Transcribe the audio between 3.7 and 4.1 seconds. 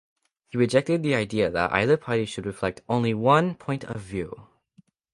of